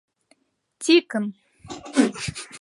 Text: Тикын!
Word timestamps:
Тикын! 0.81 1.25